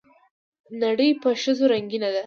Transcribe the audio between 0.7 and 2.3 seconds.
نړۍ په ښځو رنګينه ده